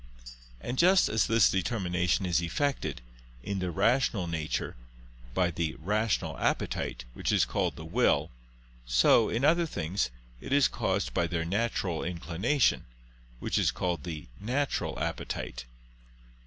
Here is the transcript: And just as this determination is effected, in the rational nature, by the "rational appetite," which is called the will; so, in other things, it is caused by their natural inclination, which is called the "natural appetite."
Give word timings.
And 0.59 0.79
just 0.79 1.09
as 1.09 1.27
this 1.27 1.51
determination 1.51 2.25
is 2.25 2.41
effected, 2.41 3.01
in 3.43 3.59
the 3.59 3.69
rational 3.69 4.25
nature, 4.25 4.75
by 5.35 5.51
the 5.51 5.75
"rational 5.77 6.35
appetite," 6.39 7.05
which 7.13 7.31
is 7.31 7.45
called 7.45 7.75
the 7.75 7.85
will; 7.85 8.31
so, 8.83 9.29
in 9.29 9.45
other 9.45 9.67
things, 9.67 10.09
it 10.39 10.51
is 10.51 10.67
caused 10.67 11.13
by 11.13 11.27
their 11.27 11.45
natural 11.45 12.03
inclination, 12.03 12.85
which 13.39 13.59
is 13.59 13.69
called 13.69 14.03
the 14.03 14.25
"natural 14.39 14.97
appetite." 14.97 15.65